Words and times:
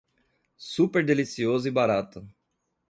Super 0.57 1.03
delicioso 1.05 1.67
e 1.67 1.71
barato 1.71 2.27